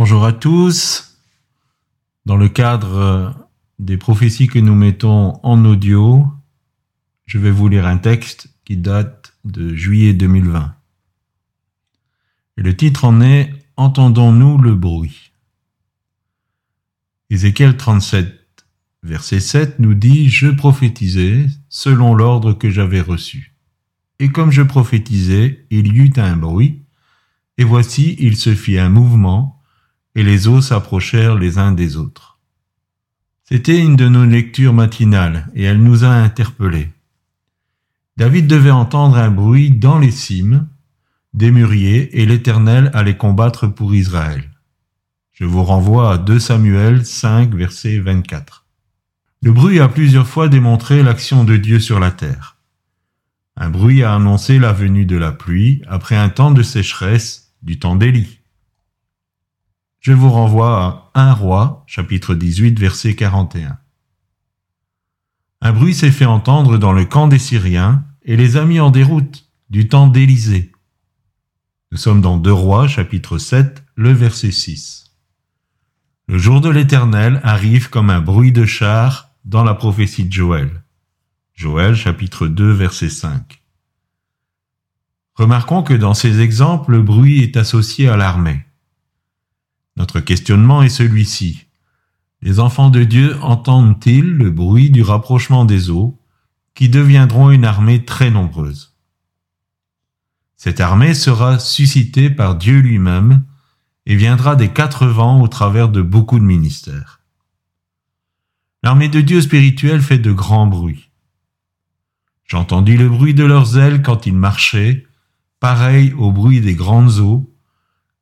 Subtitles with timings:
[0.00, 1.18] Bonjour à tous.
[2.24, 3.34] Dans le cadre
[3.78, 6.26] des prophéties que nous mettons en audio,
[7.26, 10.74] je vais vous lire un texte qui date de juillet 2020.
[12.56, 15.32] Et le titre en est Entendons-nous le bruit
[17.28, 18.64] Ézéchiel 37,
[19.02, 23.54] verset 7 nous dit Je prophétisais selon l'ordre que j'avais reçu.
[24.18, 26.84] Et comme je prophétisais, il y eut un bruit,
[27.58, 29.59] et voici il se fit un mouvement,
[30.14, 32.38] et les eaux s'approchèrent les uns des autres.
[33.44, 36.90] C'était une de nos lectures matinales, et elle nous a interpellés.
[38.16, 40.68] David devait entendre un bruit dans les cimes,
[41.34, 44.50] des mûriers, et l'Éternel allait combattre pour Israël.
[45.32, 48.66] Je vous renvoie à 2 Samuel 5, verset 24.
[49.42, 52.58] Le bruit a plusieurs fois démontré l'action de Dieu sur la terre.
[53.56, 57.78] Un bruit a annoncé la venue de la pluie après un temps de sécheresse, du
[57.78, 58.39] temps d'Élie.
[60.00, 63.78] Je vous renvoie à 1 roi, chapitre 18, verset 41.
[65.60, 68.90] Un bruit s'est fait entendre dans le camp des Syriens et les a mis en
[68.90, 70.72] déroute du temps d'Élysée.
[71.92, 75.12] Nous sommes dans 2 rois, chapitre 7, le verset 6.
[76.28, 80.82] Le jour de l'éternel arrive comme un bruit de char dans la prophétie de Joël.
[81.52, 83.62] Joël, chapitre 2, verset 5.
[85.34, 88.64] Remarquons que dans ces exemples, le bruit est associé à l'armée.
[89.96, 91.66] Notre questionnement est celui-ci.
[92.42, 96.18] Les enfants de Dieu entendent-ils le bruit du rapprochement des eaux,
[96.74, 98.96] qui deviendront une armée très nombreuse?
[100.56, 103.44] Cette armée sera suscitée par Dieu lui-même
[104.06, 107.20] et viendra des quatre vents au travers de beaucoup de ministères.
[108.82, 111.10] L'armée de Dieu spirituelle fait de grands bruits.
[112.44, 115.06] J'entendis le bruit de leurs ailes quand ils marchaient,
[115.60, 117.54] pareil au bruit des grandes eaux,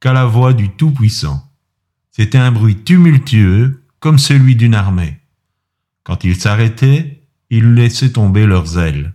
[0.00, 1.47] qu'à la voix du Tout-Puissant.
[2.18, 5.20] C'était un bruit tumultueux comme celui d'une armée.
[6.02, 9.14] Quand ils s'arrêtaient, ils laissaient tomber leurs ailes.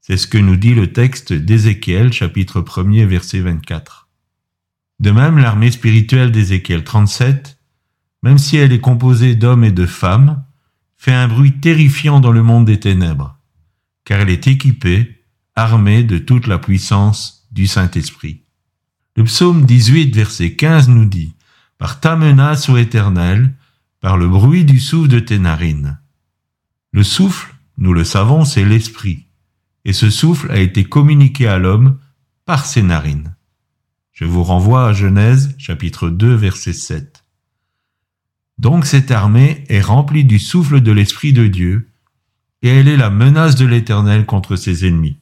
[0.00, 4.08] C'est ce que nous dit le texte d'Ézéchiel chapitre 1er verset 24.
[5.00, 7.58] De même, l'armée spirituelle d'Ézéchiel 37,
[8.22, 10.44] même si elle est composée d'hommes et de femmes,
[10.96, 13.38] fait un bruit terrifiant dans le monde des ténèbres,
[14.06, 18.44] car elle est équipée, armée de toute la puissance du Saint-Esprit.
[19.14, 21.34] Le psaume 18 verset 15 nous dit
[21.78, 23.54] par ta menace, ô Éternel,
[24.00, 25.98] par le bruit du souffle de tes narines.
[26.92, 29.26] Le souffle, nous le savons, c'est l'esprit,
[29.84, 31.98] et ce souffle a été communiqué à l'homme
[32.44, 33.34] par ses narines.
[34.12, 37.24] Je vous renvoie à Genèse chapitre 2 verset 7.
[38.58, 41.90] Donc cette armée est remplie du souffle de l'Esprit de Dieu,
[42.62, 45.18] et elle est la menace de l'Éternel contre ses ennemis.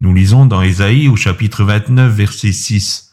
[0.00, 3.07] Nous lisons dans Ésaïe au chapitre 29 verset 6.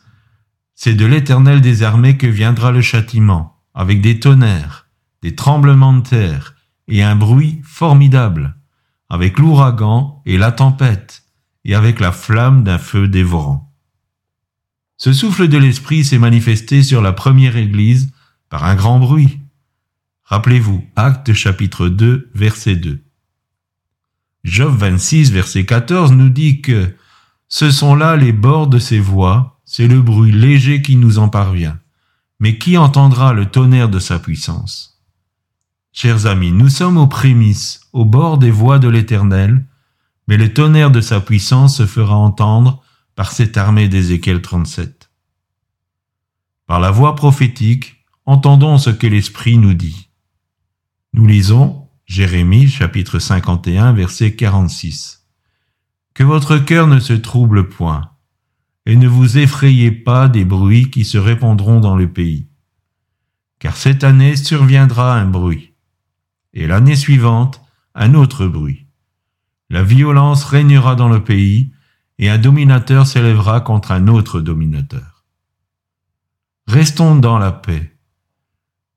[0.75, 4.87] C'est de l'Éternel des armées que viendra le châtiment, avec des tonnerres,
[5.21, 6.55] des tremblements de terre
[6.87, 8.55] et un bruit formidable,
[9.09, 11.23] avec l'ouragan et la tempête,
[11.63, 13.73] et avec la flamme d'un feu dévorant.
[14.97, 18.11] Ce souffle de l'Esprit s'est manifesté sur la première Église
[18.49, 19.39] par un grand bruit.
[20.23, 23.03] Rappelez-vous, Acte chapitre 2, verset 2.
[24.43, 26.95] Job 26, verset 14 nous dit que
[27.47, 31.27] ce sont là les bords de ces voies c'est le bruit léger qui nous en
[31.27, 31.77] parvient.
[32.39, 35.03] Mais qui entendra le tonnerre de sa puissance?
[35.91, 39.65] Chers amis, nous sommes aux prémices, au bord des voies de l'Éternel,
[40.29, 42.81] mais le tonnerre de sa puissance se fera entendre
[43.15, 45.09] par cette armée d'Ézéchiel 37.
[46.67, 50.07] Par la voix prophétique, entendons ce que l'Esprit nous dit.
[51.11, 55.27] Nous lisons Jérémie chapitre 51 verset 46.
[56.13, 58.14] Que votre cœur ne se trouble point
[58.85, 62.47] et ne vous effrayez pas des bruits qui se répandront dans le pays.
[63.59, 65.73] Car cette année surviendra un bruit,
[66.53, 67.61] et l'année suivante
[67.95, 68.85] un autre bruit.
[69.69, 71.71] La violence régnera dans le pays,
[72.19, 75.25] et un dominateur s'élèvera contre un autre dominateur.
[76.67, 77.97] Restons dans la paix.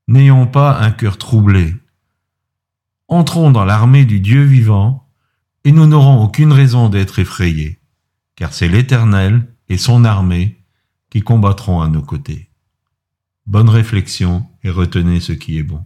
[0.07, 1.75] N'ayons pas un cœur troublé.
[3.07, 5.07] Entrons dans l'armée du Dieu vivant,
[5.63, 7.79] et nous n'aurons aucune raison d'être effrayés,
[8.35, 10.63] car c'est l'Éternel et son armée
[11.09, 12.49] qui combattront à nos côtés.
[13.45, 15.85] Bonne réflexion et retenez ce qui est bon.